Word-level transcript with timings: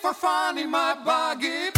for 0.00 0.14
fun 0.14 0.56
in 0.58 0.70
my 0.70 0.94
buggy. 1.04 1.70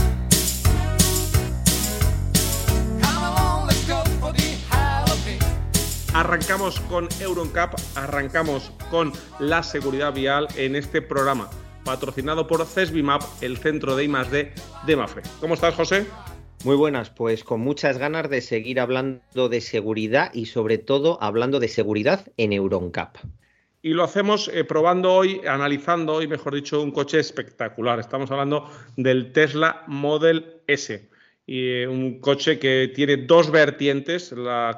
Arrancamos 6.14 6.78
con 6.80 7.08
Euroncap, 7.20 7.74
arrancamos 7.96 8.70
con 8.90 9.12
la 9.40 9.62
seguridad 9.62 10.12
vial 10.12 10.46
en 10.56 10.76
este 10.76 11.02
programa, 11.02 11.48
patrocinado 11.84 12.46
por 12.46 12.64
CESBIMAP, 12.64 13.22
el 13.40 13.56
centro 13.56 13.96
de 13.96 14.04
I+D 14.04 14.52
de 14.86 14.96
Mafre. 14.96 15.22
¿Cómo 15.40 15.54
estás, 15.54 15.74
José? 15.74 16.06
Muy 16.64 16.76
buenas, 16.76 17.10
pues 17.10 17.42
con 17.42 17.60
muchas 17.60 17.98
ganas 17.98 18.28
de 18.30 18.40
seguir 18.40 18.78
hablando 18.78 19.48
de 19.48 19.60
seguridad 19.60 20.32
y 20.32 20.46
sobre 20.46 20.78
todo 20.78 21.18
hablando 21.20 21.58
de 21.58 21.68
seguridad 21.68 22.26
en 22.36 22.52
Euroncap. 22.52 23.16
Y 23.84 23.94
lo 23.94 24.04
hacemos 24.04 24.46
eh, 24.46 24.62
probando 24.62 25.12
hoy, 25.12 25.40
analizando 25.44 26.14
hoy, 26.14 26.28
mejor 26.28 26.54
dicho, 26.54 26.80
un 26.80 26.92
coche 26.92 27.18
espectacular. 27.18 27.98
Estamos 27.98 28.30
hablando 28.30 28.70
del 28.96 29.32
Tesla 29.32 29.82
Model 29.88 30.62
S. 30.68 31.10
Y, 31.46 31.68
eh, 31.68 31.88
un 31.88 32.20
coche 32.20 32.60
que 32.60 32.92
tiene 32.94 33.16
dos 33.16 33.50
vertientes, 33.50 34.32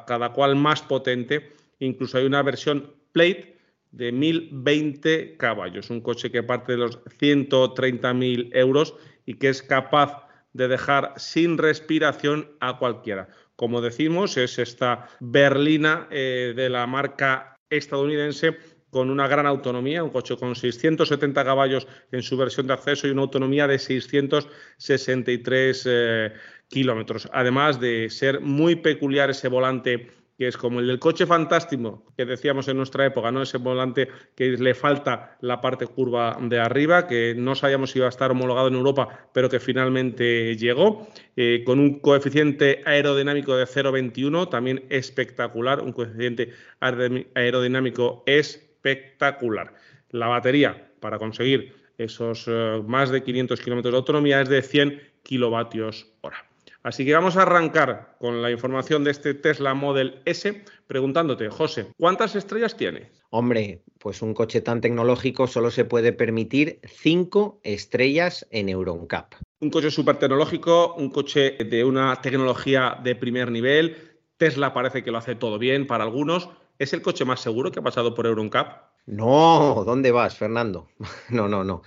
cada 0.07 0.33
cual 0.33 0.57
más 0.57 0.81
potente. 0.81 1.53
Incluso 1.81 2.17
hay 2.17 2.25
una 2.25 2.43
versión 2.43 2.95
Plate 3.13 3.59
de 3.93 4.11
1020 4.11 5.37
caballos. 5.37 5.91
Un 5.91 6.01
coche 6.01 6.31
que 6.31 6.43
parte 6.43 6.73
de 6.73 6.79
los 6.79 7.05
130.000 7.05 8.57
euros 8.57 8.95
y 9.27 9.35
que 9.35 9.51
es 9.51 9.63
capaz 9.63 10.27
de 10.55 10.67
dejar 10.67 11.13
sin 11.17 11.59
respiración 11.59 12.53
a 12.61 12.79
cualquiera. 12.79 13.29
Como 13.55 13.83
decimos, 13.83 14.39
es 14.39 14.59
esta 14.59 15.09
berlina 15.21 16.09
eh, 16.11 16.55
de 16.57 16.71
la 16.71 16.87
marca 16.87 17.55
estadounidense 17.71 18.57
con 18.95 19.11
una 19.11 19.27
gran 19.27 19.45
autonomía, 19.45 20.05
un 20.05 20.11
coche 20.11 20.37
con 20.37 20.55
670 20.55 21.45
caballos 21.45 21.89
en 22.13 22.23
su 22.23 22.37
versión 22.37 22.69
de 22.69 22.75
acceso 22.75 23.09
y 23.09 23.11
una 23.11 23.23
autonomía 23.23 23.67
de 23.67 23.81
663 23.81 25.83
eh, 25.85 26.33
kilómetros. 26.69 27.29
Además 27.33 27.81
de 27.81 28.09
ser 28.09 28.41
muy 28.41 28.77
peculiar 28.77 29.31
ese 29.31 29.49
volante 29.49 30.13
que 30.39 30.49
es 30.49 30.57
como 30.57 30.81
el 30.81 30.89
del 30.89 30.99
coche 30.99 31.27
fantástico 31.27 32.05
que 32.17 32.25
decíamos 32.25 32.67
en 32.69 32.77
nuestra 32.77 33.07
época, 33.07 33.31
¿no? 33.31 33.43
Ese 33.43 33.59
volante 33.59 34.09
que 34.35 34.51
le 34.51 34.75
falta 34.75 35.37
la 35.41 35.61
parte 35.61 35.87
curva 35.87 36.37
de 36.41 36.59
arriba, 36.59 37.07
que 37.07 37.35
no 37.37 37.55
sabíamos 37.55 37.91
si 37.91 37.99
iba 37.99 38.07
a 38.07 38.11
estar 38.11 38.31
homologado 38.31 38.69
en 38.69 38.75
Europa, 38.75 39.29
pero 39.33 39.49
que 39.49 39.61
finalmente 39.61 40.57
llegó, 40.57 41.07
eh, 41.37 41.63
con 41.65 41.79
un 41.79 42.01
coeficiente 42.01 42.83
aerodinámico 42.85 43.57
de 43.57 43.67
0,21, 43.67 44.49
también 44.49 44.85
espectacular, 44.89 45.81
un 45.81 45.93
coeficiente 45.93 46.51
aerodinámico 46.81 48.25
espectacular. 48.85 49.75
La 50.11 50.29
batería 50.29 50.91
para 51.01 51.19
conseguir 51.19 51.75
esos 51.99 52.45
eh, 52.47 52.83
más 52.87 53.11
de 53.11 53.23
500 53.23 53.61
kilómetros 53.61 53.93
de 53.93 53.99
autonomía 53.99 54.41
es 54.41 54.49
de 54.49 54.63
100 54.63 55.01
kilovatios 55.23 56.13
hora. 56.21 56.45
Así 56.83 57.07
que 57.07 57.15
vamos 57.15 57.37
a 57.39 57.43
arrancar 57.43 58.17
con 58.19 58.43
la 58.43 58.51
información 58.51 59.05
de 59.05 59.11
este 59.11 59.33
Tesla 59.33 59.73
Model 59.73 60.21
S 60.27 60.65
preguntándote, 60.87 61.49
José, 61.49 61.87
¿cuántas 61.97 62.37
estrellas 62.37 62.77
tiene? 62.77 63.11
Hombre, 63.31 63.81
pues 63.99 64.21
un 64.21 64.35
coche 64.35 64.61
tan 64.61 64.83
tecnológico 64.83 65.47
solo 65.47 65.71
se 65.71 65.87
puede 65.87 66.13
permitir 66.13 66.81
cinco 66.85 67.59
estrellas 67.63 68.47
en 68.51 68.69
EuronCap. 68.69 69.33
Un 69.61 69.71
coche 69.71 69.91
súper 69.91 70.19
tecnológico, 70.19 70.95
un 70.95 71.09
coche 71.09 71.53
de 71.53 71.85
una 71.85 72.21
tecnología 72.21 73.01
de 73.03 73.17
primer 73.17 73.51
nivel. 73.51 73.97
Tesla 74.37 74.75
parece 74.75 75.03
que 75.03 75.11
lo 75.11 75.19
hace 75.19 75.37
todo 75.37 75.59
bien 75.59 75.87
para 75.87 76.05
algunos. 76.05 76.51
¿Es 76.77 76.93
el 76.93 77.03
coche 77.03 77.25
más 77.25 77.41
seguro 77.41 77.71
que 77.71 77.79
ha 77.79 77.83
pasado 77.83 78.15
por 78.15 78.27
EuronCap? 78.27 78.83
No, 79.07 79.85
¿dónde 79.87 80.11
vas, 80.11 80.37
Fernando? 80.37 80.89
no, 81.31 81.47
no, 81.49 81.63
no. 81.63 81.83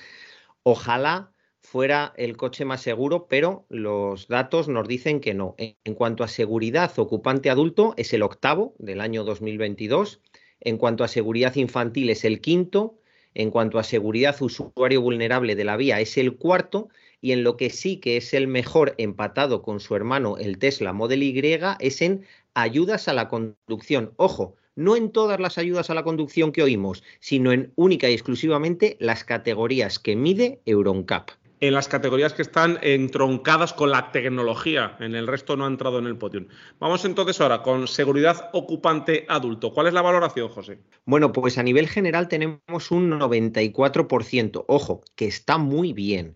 Ojalá 0.64 1.34
fuera 1.60 2.14
el 2.16 2.38
coche 2.38 2.64
más 2.64 2.82
seguro, 2.82 3.28
pero 3.28 3.66
los 3.68 4.30
datos 4.30 4.70
nos 4.70 4.88
dicen 4.88 5.20
que 5.20 5.34
no. 5.34 5.56
En 5.58 5.94
cuanto 5.94 6.24
a 6.24 6.30
seguridad 6.30 6.98
ocupante 6.98 7.50
adulto, 7.50 7.94
es 7.98 8.14
el 8.14 8.24
octavo 8.24 8.76
del 8.80 9.02
año 9.02 9.26
2022. 9.26 10.22
En 10.62 10.78
cuanto 10.78 11.04
a 11.04 11.10
seguridad 11.10 11.54
infantil, 11.56 12.10
es 12.10 12.24
el 12.24 12.40
quinto. 12.40 12.98
En 13.34 13.52
cuanto 13.52 13.80
a 13.80 13.84
seguridad 13.84 14.42
usuario 14.42 15.02
vulnerable 15.02 15.56
de 15.56 15.66
la 15.66 15.76
vía, 15.76 16.00
es 16.00 16.18
el 16.18 16.38
cuarto. 16.38 16.88
Y 17.20 17.34
en 17.34 17.44
lo 17.44 17.58
que 17.58 17.70
sí 17.72 17.98
que 17.98 18.16
es 18.16 18.34
el 18.34 18.48
mejor 18.48 18.96
empatado 18.98 19.64
con 19.64 19.82
su 19.82 19.96
hermano, 19.98 20.38
el 20.38 20.60
Tesla 20.60 20.94
Model 20.94 21.24
Y, 21.24 21.60
es 21.80 22.02
en 22.02 22.26
ayudas 22.54 23.10
a 23.10 23.14
la 23.14 23.28
conducción. 23.28 24.14
Ojo, 24.16 24.56
no 24.78 24.96
en 24.96 25.12
todas 25.12 25.42
las 25.42 25.58
ayudas 25.58 25.90
a 25.90 25.94
la 25.94 26.04
conducción 26.04 26.54
que 26.54 26.64
oímos, 26.64 27.04
sino 27.20 27.52
en 27.52 27.74
única 27.76 28.10
y 28.10 28.14
exclusivamente 28.14 28.96
las 29.02 29.26
categorías 29.26 30.00
que 30.00 30.16
mide 30.16 30.62
Euroncap 30.66 31.32
en 31.60 31.74
las 31.74 31.88
categorías 31.88 32.34
que 32.34 32.42
están 32.42 32.78
entroncadas 32.82 33.74
con 33.74 33.90
la 33.90 34.12
tecnología. 34.12 34.96
En 35.00 35.16
el 35.16 35.28
resto 35.28 35.56
no 35.56 35.66
ha 35.66 35.68
entrado 35.68 36.00
en 36.00 36.06
el 36.06 36.18
podium. 36.18 36.48
Vamos 36.80 37.04
entonces 37.06 37.42
ahora 37.42 37.64
con 37.64 37.88
seguridad 37.88 38.50
ocupante 38.54 39.26
adulto. 39.28 39.74
¿Cuál 39.74 39.88
es 39.88 39.94
la 39.94 40.02
valoración, 40.02 40.50
José? 40.50 40.80
Bueno, 41.06 41.32
pues 41.32 41.58
a 41.58 41.64
nivel 41.64 41.88
general 41.88 42.28
tenemos 42.28 42.92
un 42.92 43.10
94%. 43.10 44.66
Ojo, 44.68 45.02
que 45.16 45.28
está 45.28 45.58
muy 45.58 45.94
bien. 45.94 46.36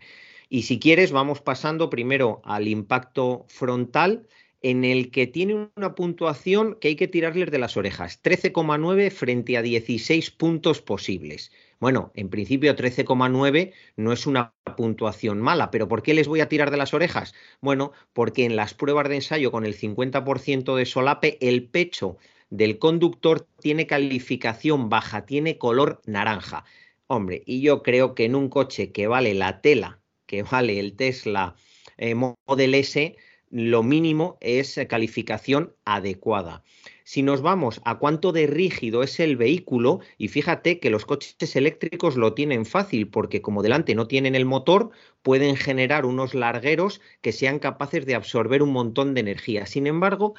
Y 0.49 0.63
si 0.63 0.79
quieres, 0.79 1.11
vamos 1.11 1.39
pasando 1.39 1.89
primero 1.89 2.41
al 2.43 2.67
impacto 2.67 3.45
frontal 3.47 4.27
en 4.61 4.85
el 4.85 5.09
que 5.11 5.27
tiene 5.27 5.69
una 5.75 5.95
puntuación 5.95 6.77
que 6.79 6.89
hay 6.89 6.95
que 6.95 7.07
tirarles 7.07 7.49
de 7.51 7.57
las 7.57 7.77
orejas, 7.77 8.21
13,9 8.23 9.11
frente 9.11 9.57
a 9.57 9.61
16 9.61 10.31
puntos 10.31 10.81
posibles. 10.81 11.51
Bueno, 11.79 12.11
en 12.13 12.29
principio 12.29 12.75
13,9 12.75 13.73
no 13.95 14.11
es 14.13 14.27
una 14.27 14.53
puntuación 14.77 15.41
mala, 15.41 15.71
pero 15.71 15.87
¿por 15.87 16.03
qué 16.03 16.13
les 16.13 16.27
voy 16.27 16.41
a 16.41 16.47
tirar 16.47 16.69
de 16.69 16.77
las 16.77 16.93
orejas? 16.93 17.33
Bueno, 17.59 17.91
porque 18.13 18.45
en 18.45 18.55
las 18.55 18.75
pruebas 18.75 19.09
de 19.09 19.15
ensayo 19.15 19.51
con 19.51 19.65
el 19.65 19.75
50% 19.75 20.75
de 20.75 20.85
solape, 20.85 21.37
el 21.41 21.67
pecho 21.67 22.17
del 22.51 22.77
conductor 22.77 23.47
tiene 23.61 23.87
calificación 23.87 24.89
baja, 24.89 25.25
tiene 25.25 25.57
color 25.57 26.01
naranja. 26.05 26.65
Hombre, 27.07 27.41
y 27.47 27.61
yo 27.61 27.81
creo 27.81 28.13
que 28.13 28.25
en 28.25 28.35
un 28.35 28.49
coche 28.49 28.91
que 28.91 29.07
vale 29.07 29.33
la 29.33 29.61
tela, 29.61 29.99
que 30.27 30.43
vale 30.43 30.79
el 30.79 30.95
Tesla 30.95 31.55
eh, 31.97 32.13
Model 32.13 32.75
S, 32.75 33.17
lo 33.51 33.83
mínimo 33.83 34.37
es 34.41 34.79
calificación 34.89 35.75
adecuada. 35.85 36.63
Si 37.03 37.23
nos 37.23 37.41
vamos 37.41 37.81
a 37.83 37.99
cuánto 37.99 38.31
de 38.31 38.47
rígido 38.47 39.03
es 39.03 39.19
el 39.19 39.35
vehículo, 39.35 39.99
y 40.17 40.29
fíjate 40.29 40.79
que 40.79 40.89
los 40.89 41.05
coches 41.05 41.55
eléctricos 41.57 42.15
lo 42.15 42.33
tienen 42.33 42.65
fácil, 42.65 43.09
porque 43.09 43.41
como 43.41 43.61
delante 43.61 43.95
no 43.95 44.07
tienen 44.07 44.33
el 44.33 44.45
motor, 44.45 44.91
pueden 45.21 45.57
generar 45.57 46.05
unos 46.05 46.33
largueros 46.33 47.01
que 47.21 47.33
sean 47.33 47.59
capaces 47.59 48.05
de 48.05 48.15
absorber 48.15 48.63
un 48.63 48.71
montón 48.71 49.13
de 49.13 49.19
energía. 49.19 49.65
Sin 49.65 49.87
embargo, 49.87 50.35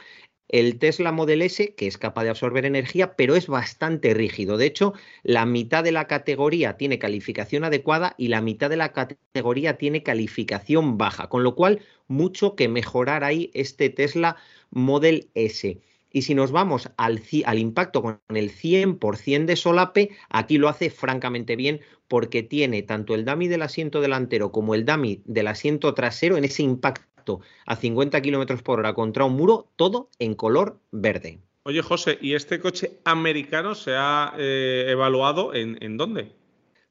el 0.53 0.79
Tesla 0.79 1.13
Model 1.13 1.43
S, 1.43 1.75
que 1.75 1.87
es 1.87 1.99
capaz 1.99 2.25
de 2.25 2.31
absorber 2.31 2.67
energía, 2.67 3.17
pero 3.17 3.35
es 3.35 3.49
bastante 3.49 4.15
rígido. 4.15 4.59
De 4.59 4.67
hecho, 4.67 4.93
la 5.23 5.47
mitad 5.47 5.83
de 5.83 5.93
la 5.93 6.07
categoría 6.07 6.77
tiene 6.77 6.99
calificación 6.99 7.65
adecuada 7.65 8.15
y 8.19 8.29
la 8.29 8.43
mitad 8.43 8.71
de 8.71 8.77
la 8.77 8.93
categoría 8.93 9.79
tiene 9.79 10.03
calificación 10.03 10.99
baja, 10.99 11.29
con 11.29 11.43
lo 11.43 11.55
cual 11.55 11.81
mucho 12.07 12.55
que 12.55 12.69
mejorar 12.69 13.25
ahí 13.25 13.51
este 13.55 13.89
Tesla 13.89 14.37
Model 14.71 15.31
S. 15.35 15.81
Y 16.13 16.23
si 16.23 16.35
nos 16.35 16.53
vamos 16.53 16.91
al, 16.99 17.23
impacto 17.59 18.03
con 18.03 18.21
el 18.29 18.51
100% 18.53 19.47
de 19.47 19.57
solape, 19.57 20.11
aquí 20.29 20.59
lo 20.59 20.69
hace 20.69 20.91
francamente 20.91 21.57
bien 21.57 21.81
porque 22.07 22.43
tiene 22.43 22.83
tanto 22.83 23.15
el 23.15 23.25
dummy 23.25 23.49
del 23.49 23.63
asiento 23.63 24.03
delantero 24.03 24.53
como 24.53 24.75
el 24.75 24.85
dummy 24.85 25.23
del 25.25 25.47
asiento 25.47 25.95
trasero 25.95 26.37
en 26.37 26.45
ese 26.45 26.63
impacto 26.63 27.12
a 27.67 27.77
50 27.77 28.21
km 28.23 28.63
por 28.63 28.81
hora 28.81 28.95
contra 28.95 29.25
un 29.25 29.35
muro, 29.35 29.69
todo 29.77 30.11
en 30.19 30.35
color 30.35 30.79
verde. 30.91 31.39
Oye, 31.65 31.83
José, 31.83 32.19
¿y 32.21 32.35
este 32.35 32.59
coche 32.59 32.99
americano 33.05 33.75
se 33.75 33.93
ha 33.95 34.35
eh, 34.37 34.87
evaluado 34.89 35.55
en, 35.55 35.79
en 35.81 35.97
dónde? 35.97 36.33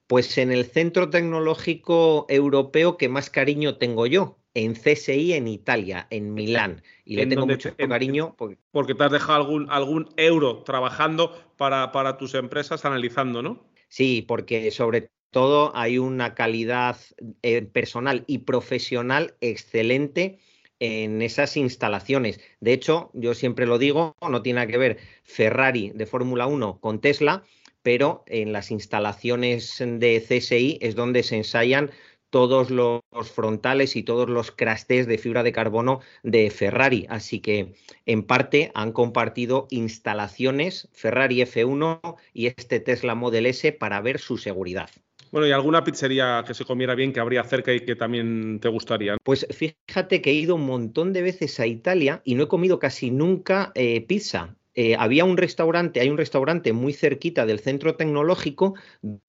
Pues 0.08 0.38
en 0.38 0.52
el 0.52 0.66
Centro 0.66 1.10
Tecnológico 1.10 2.26
Europeo 2.30 2.98
que 2.98 3.10
más 3.10 3.30
cariño 3.30 3.78
tengo 3.78 4.08
yo, 4.08 4.38
en 4.54 4.74
CSI 4.74 5.34
en 5.34 5.48
Italia, 5.48 6.08
en 6.10 6.34
Milán. 6.34 6.84
Y 7.06 7.16
le 7.16 7.28
tengo 7.28 7.48
mucho 7.48 7.76
cariño. 7.76 8.36
Porque... 8.38 8.96
te 8.96 9.04
has 9.04 9.12
dejado 9.12 9.42
algún, 9.42 9.70
algún 9.70 10.10
euro 10.18 10.64
trabajando 10.64 11.38
para, 11.58 11.92
para 11.92 12.18
tus 12.18 12.34
empresas 12.34 12.86
analizando, 12.86 13.42
¿no? 13.42 13.64
Sí, 13.88 14.24
porque 14.28 14.72
sobre 14.72 15.12
todo 15.32 15.76
hay 15.76 15.98
una 15.98 16.36
calidad 16.36 16.98
eh, 17.42 17.62
personal 17.62 18.24
y 18.28 18.40
profesional 18.40 19.36
excelente 19.42 20.40
en 20.80 21.22
esas 21.22 21.58
instalaciones. 21.58 22.40
De 22.60 22.74
hecho, 22.74 23.12
yo 23.14 23.34
siempre 23.34 23.66
lo 23.66 23.78
digo, 23.78 24.16
no 24.22 24.42
tiene 24.42 24.68
que 24.68 24.78
ver 24.78 24.98
Ferrari 25.24 25.92
de 25.96 26.06
Fórmula 26.06 26.48
1 26.48 26.80
con 26.80 27.00
Tesla, 27.00 27.44
pero 27.82 28.24
en 28.28 28.52
las 28.52 28.72
instalaciones 28.72 29.76
de 29.80 30.22
CSI 30.22 30.80
es 30.82 30.96
donde 30.96 31.24
se 31.24 31.38
ensayan 31.38 31.92
todos 32.32 32.72
los 32.72 33.02
frontales 33.34 33.96
y 33.96 34.04
todos 34.04 34.30
los 34.30 34.52
crastés 34.52 35.06
de 35.06 35.18
fibra 35.18 35.44
de 35.44 35.52
carbono 35.52 36.00
de 36.24 36.50
Ferrari. 36.50 37.06
Así 37.10 37.42
que 37.42 37.76
en 38.06 38.24
parte 38.24 38.72
han 38.74 38.94
compartido 38.94 39.68
instalaciones 39.70 40.90
Ferrari 40.94 41.42
F1 41.42 42.18
y 42.34 42.48
este 42.48 42.80
Tesla 42.80 43.16
Model 43.16 43.46
S 43.46 43.72
para 43.74 44.02
ver 44.02 44.18
su 44.18 44.38
seguridad. 44.38 44.90
Bueno, 45.32 45.48
¿y 45.48 45.52
alguna 45.52 45.84
pizzería 45.84 46.44
que 46.46 46.54
se 46.54 46.66
comiera 46.66 46.94
bien 46.94 47.14
que 47.14 47.22
habría 47.22 47.44
cerca 47.44 47.74
y 47.74 47.80
que 47.80 47.96
también 47.96 48.60
te 48.60 48.68
gustaría? 48.68 49.16
Pues 49.24 49.48
fíjate 49.50 50.22
que 50.22 50.32
he 50.32 50.34
ido 50.34 50.56
un 50.56 50.66
montón 50.66 51.14
de 51.14 51.22
veces 51.22 51.60
a 51.60 51.68
Italia 51.68 52.22
y 52.26 52.36
no 52.36 52.44
he 52.44 52.48
comido 52.50 52.80
casi 52.80 53.12
nunca 53.12 53.72
eh, 53.76 54.02
pizza. 54.02 54.56
Eh, 54.74 54.96
había 54.98 55.26
un 55.26 55.36
restaurante, 55.36 56.00
hay 56.00 56.10
un 56.10 56.18
restaurante 56.18 56.72
muy 56.72 56.94
cerquita 56.94 57.46
del 57.46 57.60
centro 57.60 57.96
tecnológico 57.96 58.76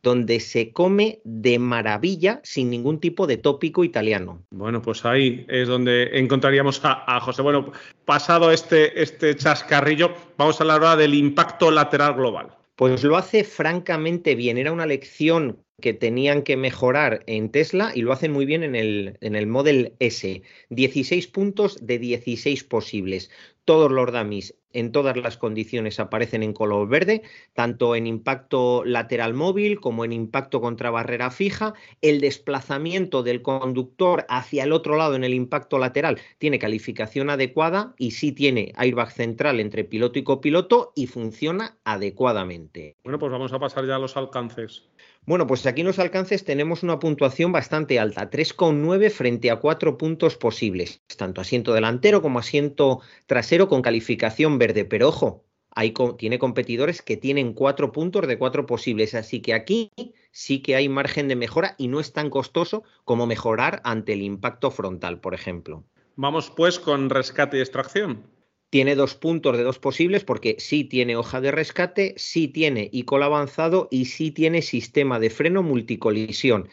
donde 0.03 0.39
se 0.39 0.73
come 0.73 1.21
de 1.25 1.59
maravilla 1.59 2.41
sin 2.45 2.71
ningún 2.71 3.01
tipo 3.01 3.27
de 3.27 3.39
tópico 3.39 3.83
italiano. 3.83 4.45
Bueno, 4.51 4.83
pues 4.83 5.05
ahí 5.05 5.45
es 5.49 5.67
donde 5.67 6.11
encontraríamos 6.19 6.81
a, 6.85 7.21
José. 7.21 7.43
Bueno, 7.43 7.73
pasado 8.05 8.53
este, 8.53 9.03
este 9.03 9.35
chascarrillo, 9.37 10.15
vamos 10.37 10.61
a 10.61 10.65
hablar 10.65 10.83
ahora 10.83 10.97
del 10.97 11.15
impacto 11.15 11.73
lateral 11.73 12.15
global. 12.15 12.57
Pues 12.77 13.03
lo 13.03 13.17
hace 13.17 13.45
francamente 13.45 14.35
bien. 14.35 14.59
Era 14.59 14.73
una 14.73 14.87
lección 14.87 15.59
que 15.81 15.93
tenían 15.95 16.43
que 16.43 16.57
mejorar 16.57 17.23
en 17.27 17.51
Tesla 17.51 17.93
y 17.95 18.03
lo 18.03 18.13
hacen 18.13 18.33
muy 18.33 18.47
bien 18.47 18.63
en 18.63 18.75
el, 18.75 19.19
en 19.21 19.37
el 19.37 19.47
Model 19.47 19.95
S. 19.99 20.43
16 20.71 21.27
puntos 21.29 21.79
de 21.81 21.99
16 21.99 22.65
posibles. 22.65 23.31
Todos 23.65 23.91
los 23.91 24.13
dummies 24.13 24.55
en 24.73 24.93
todas 24.93 25.17
las 25.17 25.37
condiciones 25.37 26.01
aparecen 26.01 26.43
en 26.43 26.53
color 26.53 26.89
verde, 26.89 27.23
tanto 27.55 27.95
en 27.95 28.07
impacto 28.07 28.85
lateral 28.85 29.35
móvil 29.35 29.81
como 29.81 30.05
en 30.05 30.13
impacto 30.13 30.61
contra 30.61 30.91
barrera 30.91 31.31
fija. 31.31 31.75
El 32.01 32.21
desplazamiento 32.21 33.23
del 33.23 33.43
conductor 33.43 34.25
hacia 34.29 34.65
el 34.65 34.73
otro 34.73 34.97
lado 34.97 35.15
en 35.15 35.25
el 35.25 35.35
impacto 35.35 35.79
lateral 35.79 36.19
tiene 36.39 36.59
calificación 36.59 37.31
adecuada 37.31 37.95
y 37.99 38.13
sí 38.13 38.33
tiene 38.33 38.73
airbag 38.77 39.13
central 39.13 39.61
entre 39.61 39.85
piloto 39.85 40.19
y 40.19 40.25
copiloto 40.25 40.93
y 40.95 41.07
funciona 41.07 41.77
adecuadamente. 41.85 42.97
Bueno, 43.05 43.19
pues 43.19 43.33
vamos 43.33 43.53
a 43.53 43.59
pasar 43.59 43.87
ya 43.87 43.97
a 43.97 43.99
los 43.99 44.17
alcances. 44.17 44.85
Bueno, 45.25 45.47
pues 45.47 45.65
aquí 45.67 45.83
en 45.83 45.87
los 45.87 46.01
alcances 46.01 46.45
tenemos 46.45 46.83
una 46.83 46.99
puntuación 46.99 47.53
bastante 47.53 48.01
alta, 48.01 48.29
3,9 48.29 49.09
frente 49.09 49.53
a 49.53 49.61
4 49.61 49.97
puntos 49.97 50.37
posibles, 50.37 51.01
tanto 51.17 51.41
asiento 51.41 51.73
delantero 51.73 52.23
como 52.23 52.41
asiento 52.41 53.01
trasero 53.27 53.69
con 53.69 53.83
calificación 53.83 54.59
verde. 54.59 54.85
Pero 54.85 55.09
ojo, 55.09 55.45
hay, 55.71 55.95
tiene 56.19 56.41
competidores 56.41 57.03
que 57.03 57.17
tienen 57.17 57.53
4 57.53 57.93
puntos 57.93 58.27
de 58.27 58.37
4 58.37 58.67
posibles, 58.67 59.15
así 59.15 59.41
que 59.41 59.55
aquí 59.55 59.93
sí 60.33 60.61
que 60.61 60.75
hay 60.75 60.89
margen 60.89 61.29
de 61.29 61.37
mejora 61.37 61.77
y 61.79 61.87
no 61.87 62.01
es 62.01 62.13
tan 62.13 62.29
costoso 62.29 62.83
como 63.05 63.27
mejorar 63.27 63.81
ante 63.85 64.15
el 64.15 64.23
impacto 64.23 64.73
frontal, 64.73 65.21
por 65.21 65.35
ejemplo. 65.35 65.85
Vamos 66.17 66.51
pues 66.51 66.81
con 66.81 67.11
rescate 67.11 67.59
y 67.59 67.61
extracción. 67.61 68.25
Tiene 68.73 68.95
dos 68.95 69.15
puntos 69.15 69.59
de 69.59 69.65
dos 69.65 69.79
posibles 69.79 70.25
porque 70.25 70.57
sí 70.59 70.85
tiene 70.85 71.15
hoja 71.15 71.43
de 71.43 71.51
rescate, 71.51 72.15
sí 72.17 72.49
tiene 72.49 72.89
ICOL 72.91 73.23
avanzado 73.23 73.87
y 73.91 74.07
sí 74.07 74.31
tiene 74.31 74.63
sistema 74.63 75.21
de 75.21 75.29
freno 75.29 75.63
multicolisión. 75.63 76.71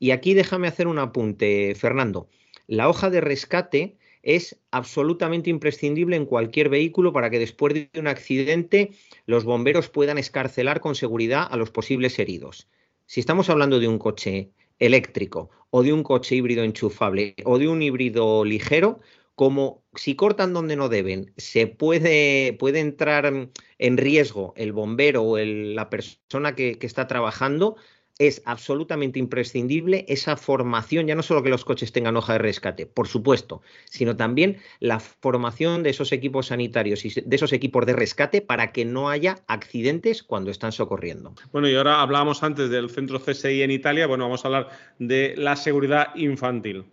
Y 0.00 0.10
aquí 0.10 0.34
déjame 0.34 0.66
hacer 0.66 0.88
un 0.88 0.98
apunte, 0.98 1.72
Fernando. 1.76 2.28
La 2.66 2.88
hoja 2.88 3.10
de 3.10 3.20
rescate 3.20 3.96
es 4.24 4.60
absolutamente 4.72 5.48
imprescindible 5.48 6.16
en 6.16 6.26
cualquier 6.26 6.68
vehículo 6.68 7.12
para 7.12 7.30
que 7.30 7.38
después 7.38 7.74
de 7.74 7.90
un 7.94 8.08
accidente 8.08 8.90
los 9.24 9.44
bomberos 9.44 9.88
puedan 9.88 10.18
escarcelar 10.18 10.80
con 10.80 10.96
seguridad 10.96 11.46
a 11.48 11.56
los 11.56 11.70
posibles 11.70 12.18
heridos. 12.18 12.66
Si 13.06 13.20
estamos 13.20 13.50
hablando 13.50 13.78
de 13.78 13.86
un 13.86 14.00
coche 14.00 14.50
eléctrico 14.80 15.50
o 15.70 15.84
de 15.84 15.92
un 15.92 16.02
coche 16.02 16.34
híbrido 16.34 16.64
enchufable 16.64 17.36
o 17.44 17.56
de 17.56 17.68
un 17.68 17.82
híbrido 17.82 18.44
ligero, 18.44 18.98
como 19.36 19.84
si 19.96 20.14
cortan 20.14 20.52
donde 20.52 20.76
no 20.76 20.88
deben, 20.88 21.32
se 21.36 21.66
puede, 21.66 22.54
puede 22.58 22.80
entrar 22.80 23.50
en 23.78 23.96
riesgo 23.96 24.54
el 24.56 24.72
bombero 24.72 25.22
o 25.22 25.38
la 25.38 25.90
persona 25.90 26.54
que, 26.54 26.78
que, 26.78 26.86
está 26.86 27.06
trabajando, 27.06 27.76
es 28.18 28.42
absolutamente 28.46 29.18
imprescindible 29.18 30.04
esa 30.08 30.36
formación, 30.36 31.06
ya 31.06 31.14
no 31.14 31.22
solo 31.22 31.42
que 31.42 31.50
los 31.50 31.64
coches 31.64 31.92
tengan 31.92 32.16
hoja 32.16 32.34
de 32.34 32.38
rescate, 32.38 32.86
por 32.86 33.08
supuesto, 33.08 33.62
sino 33.84 34.16
también 34.16 34.58
la 34.80 35.00
formación 35.00 35.82
de 35.82 35.90
esos 35.90 36.12
equipos 36.12 36.46
sanitarios 36.46 37.04
y 37.04 37.20
de 37.20 37.36
esos 37.36 37.52
equipos 37.52 37.84
de 37.84 37.92
rescate 37.92 38.40
para 38.40 38.72
que 38.72 38.84
no 38.84 39.10
haya 39.10 39.36
accidentes 39.48 40.22
cuando 40.22 40.50
están 40.50 40.72
socorriendo. 40.72 41.34
Bueno, 41.52 41.68
y 41.68 41.74
ahora 41.74 42.00
hablábamos 42.00 42.42
antes 42.42 42.70
del 42.70 42.90
centro 42.90 43.20
CSI 43.20 43.62
en 43.62 43.70
Italia, 43.70 44.06
bueno, 44.06 44.24
vamos 44.24 44.44
a 44.44 44.48
hablar 44.48 44.68
de 44.98 45.34
la 45.36 45.56
seguridad 45.56 46.14
infantil. 46.14 46.86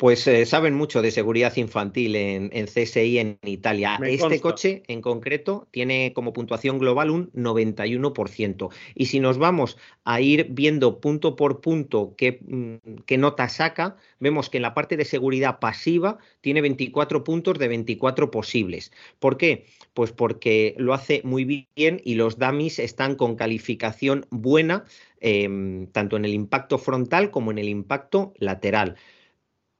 Pues 0.00 0.26
eh, 0.28 0.46
saben 0.46 0.72
mucho 0.72 1.02
de 1.02 1.10
seguridad 1.10 1.54
infantil 1.58 2.16
en, 2.16 2.48
CSI 2.48 3.18
en 3.18 3.38
Italia. 3.44 4.00
este 4.02 4.40
coche 4.40 4.82
en 4.88 5.02
concreto 5.02 5.68
tiene 5.70 6.14
como 6.14 6.32
puntuación 6.32 6.78
global 6.78 7.10
un 7.10 7.30
91%. 7.32 8.70
Y 8.94 9.06
si 9.06 9.20
nos 9.20 9.36
vamos 9.36 9.76
a 10.04 10.22
ir 10.22 10.46
viendo 10.52 11.02
punto 11.02 11.36
por 11.36 11.60
punto 11.60 12.14
qué, 12.16 12.40
mm, 12.40 13.02
qué 13.04 13.18
nota 13.18 13.46
saca, 13.50 13.98
vemos 14.20 14.48
que 14.48 14.56
en 14.56 14.62
la 14.62 14.72
parte 14.72 14.96
de 14.96 15.04
seguridad 15.04 15.58
pasiva 15.58 16.16
tiene 16.40 16.62
24 16.62 17.22
puntos 17.22 17.58
de 17.58 17.68
24 17.68 18.30
posibles. 18.30 18.92
¿Por 19.18 19.36
qué? 19.36 19.66
Pues 19.92 20.12
porque 20.12 20.74
lo 20.78 20.94
hace 20.94 21.20
muy 21.24 21.44
bien 21.44 22.00
y 22.02 22.14
los 22.14 22.38
dummies 22.38 22.78
están 22.78 23.16
con 23.16 23.36
calificación 23.36 24.24
buena, 24.30 24.86
em, 25.20 25.88
tanto 25.88 26.16
en 26.16 26.24
el 26.24 26.32
impacto 26.32 26.78
frontal 26.78 27.30
como 27.30 27.50
en 27.50 27.58
el 27.58 27.68
impacto 27.68 28.32
lateral. 28.38 28.96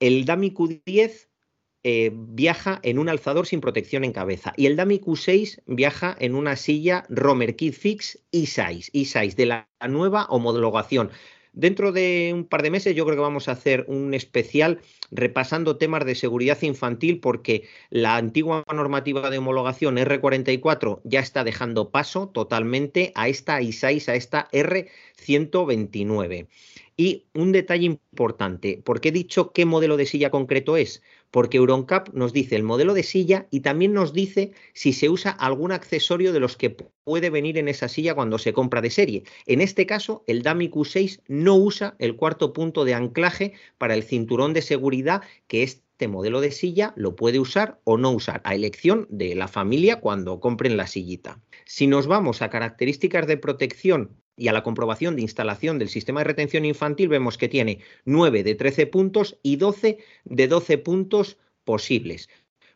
El 0.00 0.24
Dami 0.24 0.50
Q10 0.50 1.28
eh, 1.82 2.10
viaja 2.12 2.80
en 2.82 2.98
un 2.98 3.08
alzador 3.08 3.46
sin 3.46 3.60
protección 3.60 4.04
en 4.04 4.12
cabeza 4.12 4.52
y 4.56 4.66
el 4.66 4.76
Dami 4.76 4.98
Q6 4.98 5.62
viaja 5.66 6.14
en 6.18 6.34
una 6.34 6.56
silla 6.56 7.04
Romer 7.08 7.56
Kit 7.56 7.72
Fix 7.74 8.18
E6, 8.32 8.90
E6 8.92 9.34
de 9.34 9.46
la 9.46 9.68
nueva 9.88 10.26
homologación. 10.26 11.10
Dentro 11.52 11.90
de 11.90 12.32
un 12.34 12.44
par 12.44 12.62
de 12.62 12.70
meses 12.70 12.94
yo 12.94 13.04
creo 13.04 13.16
que 13.16 13.22
vamos 13.22 13.48
a 13.48 13.52
hacer 13.52 13.84
un 13.88 14.14
especial 14.14 14.80
repasando 15.10 15.78
temas 15.78 16.04
de 16.04 16.14
seguridad 16.14 16.62
infantil 16.62 17.18
porque 17.20 17.66
la 17.90 18.16
antigua 18.16 18.62
normativa 18.72 19.30
de 19.30 19.38
homologación 19.38 19.96
R44 19.96 21.00
ya 21.04 21.20
está 21.20 21.44
dejando 21.44 21.90
paso 21.90 22.28
totalmente 22.28 23.12
a 23.16 23.28
esta 23.28 23.60
I6, 23.60 24.08
a 24.08 24.14
esta 24.14 24.48
R129. 24.52 26.46
Y 27.00 27.24
un 27.32 27.50
detalle 27.50 27.86
importante, 27.86 28.82
¿por 28.84 29.00
qué 29.00 29.08
he 29.08 29.12
dicho 29.12 29.52
qué 29.54 29.64
modelo 29.64 29.96
de 29.96 30.04
silla 30.04 30.28
concreto 30.28 30.76
es? 30.76 31.02
Porque 31.30 31.56
Euroncap 31.56 32.10
nos 32.12 32.34
dice 32.34 32.56
el 32.56 32.62
modelo 32.62 32.92
de 32.92 33.04
silla 33.04 33.46
y 33.50 33.60
también 33.60 33.94
nos 33.94 34.12
dice 34.12 34.52
si 34.74 34.92
se 34.92 35.08
usa 35.08 35.30
algún 35.30 35.72
accesorio 35.72 36.34
de 36.34 36.40
los 36.40 36.58
que 36.58 36.68
puede 36.68 37.30
venir 37.30 37.56
en 37.56 37.68
esa 37.68 37.88
silla 37.88 38.14
cuando 38.14 38.36
se 38.36 38.52
compra 38.52 38.82
de 38.82 38.90
serie. 38.90 39.22
En 39.46 39.62
este 39.62 39.86
caso, 39.86 40.24
el 40.26 40.42
Dami 40.42 40.68
Q6 40.68 41.22
no 41.26 41.56
usa 41.56 41.96
el 41.98 42.16
cuarto 42.16 42.52
punto 42.52 42.84
de 42.84 42.92
anclaje 42.92 43.54
para 43.78 43.94
el 43.94 44.02
cinturón 44.02 44.52
de 44.52 44.60
seguridad 44.60 45.22
que 45.46 45.62
este 45.62 46.06
modelo 46.06 46.42
de 46.42 46.50
silla 46.50 46.92
lo 46.96 47.16
puede 47.16 47.38
usar 47.38 47.80
o 47.84 47.96
no 47.96 48.10
usar, 48.10 48.42
a 48.44 48.54
elección 48.54 49.06
de 49.08 49.34
la 49.34 49.48
familia 49.48 50.00
cuando 50.00 50.38
compren 50.38 50.76
la 50.76 50.86
sillita. 50.86 51.40
Si 51.64 51.86
nos 51.86 52.06
vamos 52.06 52.42
a 52.42 52.50
características 52.50 53.26
de 53.26 53.38
protección 53.38 54.20
y 54.40 54.48
a 54.48 54.52
la 54.54 54.62
comprobación 54.62 55.16
de 55.16 55.22
instalación 55.22 55.78
del 55.78 55.90
sistema 55.90 56.20
de 56.20 56.24
retención 56.24 56.64
infantil 56.64 57.10
vemos 57.10 57.36
que 57.36 57.48
tiene 57.48 57.80
9 58.06 58.42
de 58.42 58.54
13 58.54 58.86
puntos 58.86 59.38
y 59.42 59.56
12 59.56 59.98
de 60.24 60.48
12 60.48 60.78
puntos 60.78 61.36
posibles. 61.64 62.30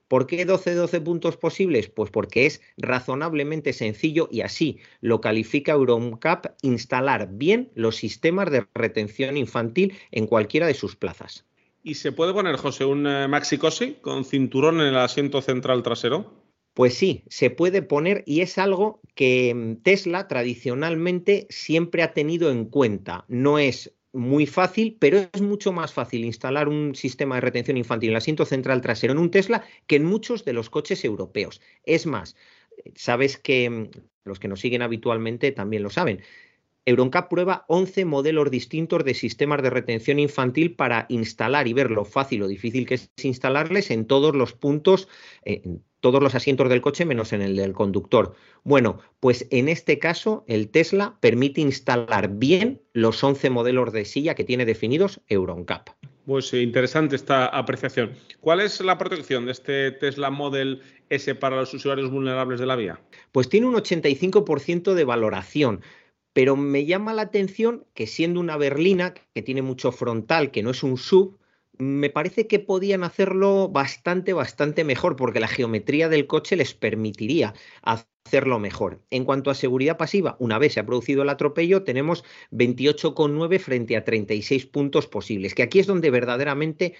¿Por 0.06 0.26
qué 0.26 0.44
12 0.44 0.70
de 0.70 0.76
12 0.76 1.00
puntos 1.00 1.38
posibles? 1.38 1.88
Pues 1.88 2.10
porque 2.10 2.44
es 2.44 2.60
razonablemente 2.76 3.72
sencillo 3.72 4.28
y 4.30 4.42
así 4.42 4.78
lo 5.00 5.22
califica 5.22 5.72
Eurocap 5.72 6.54
instalar 6.60 7.30
bien 7.32 7.72
los 7.74 7.96
sistemas 7.96 8.50
de 8.50 8.66
retención 8.74 9.38
infantil 9.38 9.94
en 10.12 10.26
cualquiera 10.26 10.66
de 10.66 10.74
sus 10.74 10.96
plazas. 10.96 11.46
¿Y 11.82 11.94
se 11.94 12.12
puede 12.12 12.34
poner, 12.34 12.56
José, 12.56 12.84
un 12.84 13.06
eh, 13.06 13.26
maxi 13.26 13.56
cosi 13.56 13.96
con 14.02 14.26
cinturón 14.26 14.82
en 14.82 14.88
el 14.88 14.96
asiento 14.98 15.40
central 15.40 15.82
trasero? 15.82 16.43
Pues 16.74 16.94
sí, 16.94 17.22
se 17.28 17.50
puede 17.50 17.82
poner 17.82 18.24
y 18.26 18.40
es 18.40 18.58
algo 18.58 19.00
que 19.14 19.54
mm, 19.54 19.82
Tesla 19.82 20.26
tradicionalmente 20.26 21.46
siempre 21.48 22.02
ha 22.02 22.12
tenido 22.12 22.50
en 22.50 22.66
cuenta. 22.66 23.24
No 23.28 23.58
es 23.60 23.94
muy 24.12 24.46
fácil, 24.46 24.96
pero 25.00 25.18
es 25.18 25.40
mucho 25.40 25.72
más 25.72 25.92
fácil 25.92 26.24
instalar 26.24 26.68
un 26.68 26.94
sistema 26.94 27.36
de 27.36 27.42
retención 27.42 27.76
infantil 27.76 28.10
en 28.10 28.14
el 28.14 28.18
asiento 28.18 28.44
central 28.44 28.80
trasero 28.80 29.12
en 29.12 29.18
un 29.18 29.30
Tesla 29.30 29.64
que 29.86 29.96
en 29.96 30.04
muchos 30.04 30.44
de 30.44 30.52
los 30.52 30.68
coches 30.68 31.04
europeos. 31.04 31.60
Es 31.84 32.06
más, 32.06 32.36
sabes 32.96 33.38
que 33.38 33.70
mm, 33.70 33.90
los 34.24 34.40
que 34.40 34.48
nos 34.48 34.60
siguen 34.60 34.82
habitualmente 34.82 35.52
también 35.52 35.82
lo 35.84 35.90
saben. 35.90 36.22
Euroncap 36.86 37.30
prueba 37.30 37.64
11 37.68 38.04
modelos 38.04 38.50
distintos 38.50 39.04
de 39.04 39.14
sistemas 39.14 39.62
de 39.62 39.70
retención 39.70 40.18
infantil 40.18 40.74
para 40.74 41.06
instalar 41.08 41.66
y 41.66 41.72
ver 41.72 41.90
lo 41.90 42.04
fácil 42.04 42.42
o 42.42 42.48
difícil 42.48 42.86
que 42.86 42.94
es 42.94 43.10
instalarles 43.22 43.90
en 43.90 44.06
todos 44.06 44.34
los 44.34 44.52
puntos, 44.52 45.08
eh, 45.44 45.62
todos 46.00 46.22
los 46.22 46.34
asientos 46.34 46.68
del 46.68 46.82
coche 46.82 47.06
menos 47.06 47.32
en 47.32 47.40
el 47.40 47.56
del 47.56 47.72
conductor. 47.72 48.34
Bueno, 48.64 48.98
pues 49.20 49.46
en 49.50 49.70
este 49.70 49.98
caso 49.98 50.44
el 50.46 50.68
Tesla 50.68 51.16
permite 51.20 51.62
instalar 51.62 52.28
bien 52.28 52.82
los 52.92 53.24
11 53.24 53.48
modelos 53.48 53.92
de 53.92 54.04
silla 54.04 54.34
que 54.34 54.44
tiene 54.44 54.66
definidos 54.66 55.22
EuronCap. 55.28 55.88
Pues 56.26 56.52
interesante 56.54 57.16
esta 57.16 57.46
apreciación. 57.46 58.12
¿Cuál 58.40 58.60
es 58.60 58.80
la 58.80 58.98
protección 58.98 59.46
de 59.46 59.52
este 59.52 59.90
Tesla 59.92 60.30
Model 60.30 60.80
S 61.10 61.34
para 61.34 61.56
los 61.56 61.72
usuarios 61.72 62.10
vulnerables 62.10 62.60
de 62.60 62.66
la 62.66 62.76
vía? 62.76 63.00
Pues 63.32 63.48
tiene 63.48 63.66
un 63.66 63.74
85% 63.74 64.94
de 64.94 65.04
valoración 65.04 65.80
pero 66.34 66.56
me 66.56 66.84
llama 66.84 67.14
la 67.14 67.22
atención 67.22 67.86
que 67.94 68.06
siendo 68.06 68.40
una 68.40 68.58
berlina 68.58 69.14
que 69.14 69.42
tiene 69.42 69.62
mucho 69.62 69.92
frontal, 69.92 70.50
que 70.50 70.62
no 70.62 70.72
es 70.72 70.82
un 70.82 70.98
sub, 70.98 71.38
me 71.78 72.10
parece 72.10 72.46
que 72.46 72.58
podían 72.58 73.04
hacerlo 73.04 73.68
bastante, 73.68 74.32
bastante 74.32 74.84
mejor, 74.84 75.16
porque 75.16 75.40
la 75.40 75.48
geometría 75.48 76.08
del 76.08 76.26
coche 76.26 76.56
les 76.56 76.74
permitiría 76.74 77.54
hacerlo 78.26 78.58
mejor. 78.58 79.02
En 79.10 79.24
cuanto 79.24 79.50
a 79.50 79.54
seguridad 79.54 79.98
pasiva, 79.98 80.36
una 80.38 80.58
vez 80.58 80.74
se 80.74 80.80
ha 80.80 80.86
producido 80.86 81.22
el 81.22 81.28
atropello, 81.28 81.84
tenemos 81.84 82.24
28,9 82.52 83.58
frente 83.58 83.96
a 83.96 84.04
36 84.04 84.66
puntos 84.66 85.06
posibles, 85.06 85.54
que 85.54 85.62
aquí 85.62 85.78
es 85.78 85.86
donde 85.86 86.10
verdaderamente 86.10 86.94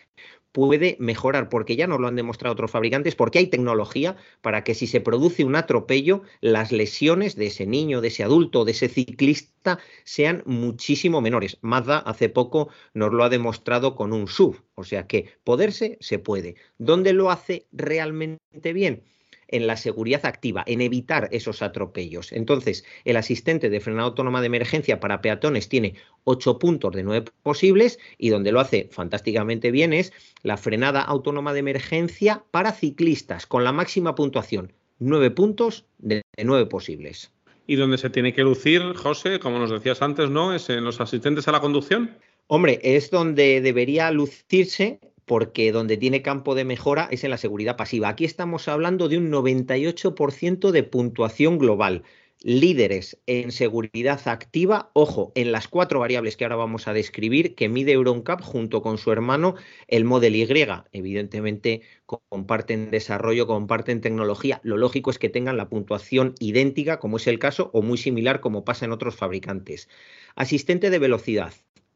puede 0.52 0.97
mejorar, 1.00 1.49
porque 1.49 1.76
ya 1.76 1.87
nos 1.87 1.99
lo 1.99 2.07
han 2.07 2.14
demostrado 2.14 2.52
otros 2.52 2.71
fabricantes, 2.71 3.16
porque 3.16 3.38
hay 3.38 3.47
tecnología 3.49 4.16
para 4.43 4.62
que 4.62 4.75
si 4.75 4.87
se 4.87 5.00
produce 5.00 5.45
un 5.45 5.57
atropello, 5.57 6.23
las 6.40 6.71
lesiones 6.71 7.37
de 7.37 7.47
ese 7.47 7.66
niño, 7.66 8.00
de 8.00 8.09
ese 8.09 8.23
adulto, 8.23 8.64
de 8.64 8.73
ese 8.73 8.88
ciclista 8.88 9.78
sean 10.04 10.43
muchísimo 10.47 11.21
menores. 11.21 11.59
Mazda 11.62 11.99
hace 11.99 12.28
poco 12.28 12.69
nos 12.93 13.12
lo 13.12 13.25
ha 13.25 13.31
demostrado 13.31 13.97
con 13.97 14.12
un 14.12 14.28
SUV, 14.28 14.62
o 14.75 14.85
sea 14.85 15.07
que 15.07 15.31
poderse 15.43 15.97
se 16.00 16.19
puede. 16.19 16.54
¿Dónde 16.78 17.14
lo 17.14 17.31
hace 17.31 17.66
realmente 17.73 18.73
bien? 18.73 19.02
En 19.48 19.66
la 19.66 19.76
seguridad 19.76 20.26
activa, 20.26 20.64
en 20.66 20.80
evitar 20.80 21.28
esos 21.32 21.62
atropellos. 21.62 22.32
Entonces, 22.32 22.84
el 23.04 23.16
asistente 23.16 23.70
de 23.70 23.80
frenada 23.80 24.08
autónoma 24.08 24.40
de 24.40 24.46
emergencia 24.46 25.00
para 25.00 25.20
peatones 25.20 25.68
tiene 25.68 25.94
8 26.24 26.58
puntos 26.58 26.94
de 26.94 27.02
9 27.02 27.26
posibles 27.42 27.98
y 28.18 28.30
donde 28.30 28.52
lo 28.52 28.60
hace 28.60 28.88
fantásticamente 28.90 29.70
bien 29.70 29.92
es 29.92 30.12
la 30.42 30.56
frenada 30.56 31.02
autónoma 31.02 31.52
de 31.52 31.60
emergencia 31.60 32.44
para 32.50 32.72
ciclistas 32.72 33.46
con 33.46 33.64
la 33.64 33.72
máxima 33.72 34.14
puntuación, 34.14 34.72
9 34.98 35.30
puntos 35.30 35.86
de 35.98 36.22
9 36.42 36.66
posibles. 36.66 37.32
¿Y 37.66 37.76
donde 37.76 37.96
se 37.96 38.10
tiene 38.10 38.34
que 38.34 38.42
lucir, 38.42 38.82
José, 38.94 39.38
como 39.38 39.58
nos 39.58 39.70
decías 39.70 40.02
antes, 40.02 40.28
¿no? 40.28 40.54
¿Es 40.54 40.68
en 40.68 40.84
los 40.84 41.00
asistentes 41.00 41.48
a 41.48 41.52
la 41.52 41.60
conducción? 41.60 42.10
Hombre, 42.46 42.78
es 42.82 43.10
donde 43.10 43.62
debería 43.62 44.10
lucirse 44.10 45.00
porque 45.25 45.73
donde 45.73 45.97
tiene 45.97 46.23
campo 46.23 46.54
de 46.54 46.64
mejora 46.64 47.09
es 47.11 47.25
en 47.25 47.31
la 47.31 47.38
seguridad 47.38 47.76
pasiva. 47.76 48.09
Aquí 48.09 48.25
estamos 48.25 48.69
hablando 48.69 49.09
de 49.09 49.19
un 49.19 49.31
98% 49.31 50.71
de 50.71 50.83
puntuación 50.83 51.59
global. 51.59 52.02
Líderes 52.47 53.19
en 53.26 53.52
seguridad 53.52 54.21
activa, 54.28 54.90
ojo, 54.93 55.33
en 55.35 55.50
las 55.50 55.66
cuatro 55.66 56.00
variables 56.00 56.37
que 56.37 56.45
ahora 56.45 56.57
vamos 56.57 56.87
a 56.87 56.93
describir, 56.93 57.54
que 57.54 57.71
mide 57.71 57.93
EuronCap 57.93 58.43
junto 58.43 58.83
con 58.83 58.99
su 58.99 59.12
hermano, 59.12 59.54
el 59.88 60.04
Model 60.04 60.37
Y. 60.37 60.47
Evidentemente 60.93 61.81
comparten 62.04 62.90
desarrollo, 62.90 63.47
comparten 63.47 64.02
tecnología. 64.02 64.61
Lo 64.62 64.76
lógico 64.76 65.11
es 65.11 65.19
que 65.19 65.31
tengan 65.31 65.57
la 65.57 65.71
puntuación 65.71 66.35
idéntica, 66.38 66.99
como 66.99 67.16
es 67.16 67.26
el 67.28 67.38
caso, 67.38 67.71
o 67.73 67.81
muy 67.81 67.97
similar, 67.97 68.40
como 68.40 68.62
pasa 68.62 68.85
en 68.85 68.93
otros 68.93 69.16
fabricantes. 69.16 69.88
Asistente 70.35 70.90
de 70.90 70.99
velocidad, 70.99 71.54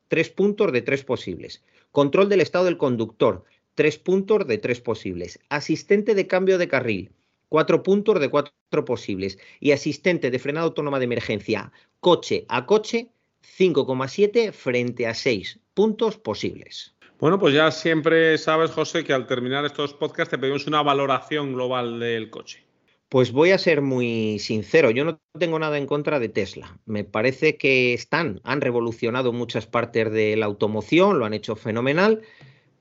tres 0.09 0.31
puntos 0.31 0.73
de 0.73 0.81
tres 0.81 1.05
posibles. 1.05 1.63
Control 1.93 2.29
del 2.29 2.41
estado 2.41 2.67
del 2.67 2.79
conductor, 2.79 3.45
tres 3.75 3.99
puntos 3.99 4.47
de 4.47 4.59
tres 4.59 4.81
posibles. 4.81 5.39
Asistente 5.49 6.15
de 6.15 6.27
cambio 6.27 6.59
de 6.59 6.69
carril, 6.69 7.13
cuatro 7.49 7.83
puntos 7.83 8.21
de 8.21 8.29
cuatro 8.29 8.85
posibles. 8.85 9.39
Y 9.61 9.73
asistente 9.73 10.31
de 10.31 10.39
frenada 10.39 10.67
autónoma 10.67 10.99
de 10.99 11.07
emergencia, 11.07 11.73
coche 12.01 12.45
a 12.49 12.67
coche, 12.67 13.11
5,7 13.43 14.53
frente 14.53 15.07
a 15.07 15.15
6 15.15 15.61
puntos 15.75 16.19
posibles. 16.19 16.95
Bueno, 17.19 17.39
pues 17.39 17.55
ya 17.55 17.71
siempre 17.71 18.39
sabes, 18.39 18.71
José, 18.71 19.03
que 19.03 19.13
al 19.13 19.27
terminar 19.27 19.65
estos 19.65 19.95
podcasts 19.95 20.31
te 20.31 20.39
pedimos 20.39 20.67
una 20.67 20.83
valoración 20.83 21.53
global 21.53 21.99
del 21.99 22.31
coche. 22.31 22.68
Pues 23.09 23.33
voy 23.33 23.53
a 23.53 23.59
ser 23.59 23.81
muy 23.81 24.39
sincero, 24.39 24.91
yo 24.91 25.03
no 25.03 25.19
tengo 25.39 25.59
nada 25.59 25.79
en 25.79 25.87
contra 25.87 26.21
de 26.21 26.29
Tesla. 26.29 26.79
Me 26.85 27.05
parece 27.05 27.57
que 27.57 27.95
están, 27.95 28.43
han 28.45 28.61
revolucionado 28.61 29.33
muchas 29.33 29.67
partes 29.67 30.13
de 30.13 30.37
la 30.37 30.45
automoción, 30.45 31.19
lo 31.19 31.25
han 31.25 31.33
hecho 31.33 31.57
fenomenal, 31.57 32.21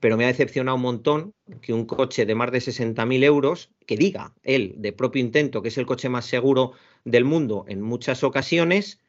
pero 0.00 0.18
me 0.18 0.24
ha 0.24 0.28
decepcionado 0.28 0.76
un 0.76 0.82
montón 0.82 1.34
que 1.62 1.72
un 1.72 1.86
coche 1.86 2.26
de 2.26 2.34
más 2.34 2.52
de 2.52 2.58
60.000 2.58 3.24
euros, 3.24 3.70
que 3.86 3.96
diga 3.96 4.34
él 4.42 4.74
de 4.76 4.92
propio 4.92 5.22
intento 5.22 5.62
que 5.62 5.68
es 5.68 5.78
el 5.78 5.86
coche 5.86 6.10
más 6.10 6.26
seguro 6.26 6.72
del 7.06 7.24
mundo 7.24 7.64
en 7.66 7.80
muchas 7.80 8.22
ocasiones, 8.22 9.00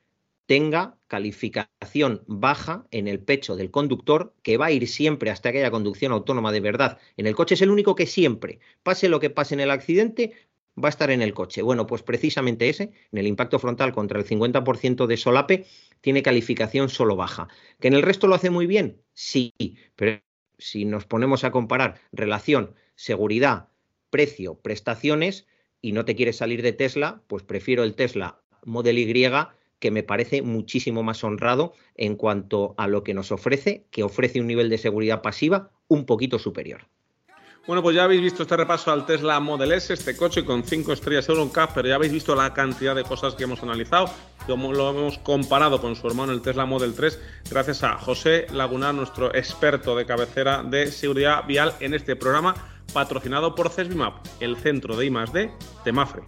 tenga 0.50 0.98
calificación 1.08 2.24
baja 2.26 2.88
en 2.90 3.08
el 3.08 3.20
pecho 3.20 3.56
del 3.56 3.70
conductor, 3.70 4.34
que 4.42 4.58
va 4.58 4.66
a 4.68 4.72
ir 4.72 4.88
siempre 4.88 5.30
hasta 5.30 5.52
que 5.52 5.60
haya 5.60 5.70
conducción 5.70 6.12
autónoma 6.12 6.52
de 6.52 6.60
verdad. 6.60 6.98
En 7.18 7.28
el 7.28 7.36
coche 7.36 7.54
es 7.54 7.62
el 7.62 7.70
único 7.70 7.94
que 7.94 8.08
siempre, 8.08 8.60
pase 8.82 9.10
lo 9.10 9.20
que 9.20 9.30
pase 9.30 9.54
en 9.54 9.60
el 9.60 9.70
accidente, 9.70 10.34
va 10.84 10.88
a 10.88 10.90
estar 10.90 11.12
en 11.12 11.22
el 11.22 11.34
coche. 11.34 11.62
Bueno, 11.62 11.86
pues 11.88 12.04
precisamente 12.04 12.70
ese, 12.70 12.92
en 13.12 13.18
el 13.20 13.28
impacto 13.28 13.60
frontal 13.60 13.94
contra 13.94 14.20
el 14.20 14.26
50% 14.26 15.08
de 15.08 15.18
solape, 15.18 15.66
tiene 16.02 16.24
calificación 16.24 16.90
solo 16.90 17.16
baja. 17.16 17.48
¿Que 17.80 17.88
en 17.88 17.94
el 17.94 18.02
resto 18.02 18.28
lo 18.28 18.36
hace 18.36 18.50
muy 18.50 18.68
bien? 18.68 19.02
Sí, 19.14 19.54
pero 19.96 20.22
si 20.58 20.86
nos 20.86 21.06
ponemos 21.06 21.44
a 21.44 21.52
comparar 21.52 22.02
relación, 22.12 22.76
seguridad, 22.96 23.70
precio, 24.10 24.56
prestaciones, 24.56 25.46
y 25.82 25.94
no 25.94 26.06
te 26.06 26.16
quieres 26.16 26.38
salir 26.38 26.62
de 26.62 26.74
Tesla, 26.74 27.22
pues 27.28 27.44
prefiero 27.44 27.84
el 27.84 27.96
Tesla 27.96 28.42
Model 28.66 29.00
Y, 29.00 29.14
que 29.80 29.92
me 29.92 30.04
parece 30.04 30.42
muchísimo 30.42 31.04
más 31.04 31.24
honrado 31.24 31.74
en 31.96 32.16
cuanto 32.16 32.76
a 32.78 32.88
lo 32.88 33.04
que 33.04 33.14
nos 33.14 33.32
ofrece, 33.32 33.86
que 33.92 34.04
ofrece 34.04 34.42
un 34.42 34.48
nivel 34.48 34.70
de 34.70 34.78
seguridad 34.78 35.22
pasiva 35.22 35.72
un 35.88 36.06
poquito 36.06 36.38
superior. 36.38 36.88
Bueno, 37.68 37.84
pues 37.84 37.96
ya 37.96 38.06
habéis 38.06 38.22
visto 38.22 38.42
este 38.44 38.58
repaso 38.58 38.92
al 38.92 39.06
Tesla 39.06 39.40
Model 39.40 39.72
S, 39.74 39.94
este 39.94 40.18
coche 40.18 40.44
con 40.44 40.64
5 40.64 40.92
estrellas 40.92 41.30
Euroncap, 41.30 41.72
pero 41.76 41.88
ya 41.88 41.96
habéis 41.96 42.12
visto 42.12 42.34
la 42.34 42.52
cantidad 42.52 42.96
de 42.96 43.04
cosas 43.04 43.36
que 43.36 43.44
hemos 43.44 43.62
analizado, 43.62 44.10
como 44.48 44.74
lo 44.74 44.90
hemos 44.90 45.20
comparado 45.20 45.80
con 45.80 45.96
su 45.96 46.08
hermano 46.08 46.32
el 46.32 46.42
Tesla 46.42 46.66
Model 46.66 46.96
3, 46.96 47.20
gracias 47.52 47.84
a 47.84 48.00
José 48.00 48.48
Lagunar, 48.54 48.96
nuestro 48.96 49.36
experto 49.36 49.96
de 49.96 50.08
cabecera 50.08 50.64
de 50.64 50.92
seguridad 50.92 51.46
vial 51.46 51.76
en 51.80 51.94
este 51.94 52.16
programa, 52.16 52.56
patrocinado 52.92 53.54
por 53.54 53.70
CESBIMAP, 53.70 54.26
el 54.40 54.58
centro 54.58 54.96
de 54.96 55.06
I+D 55.06 55.52
de 55.86 55.92
Mafre. 55.92 56.24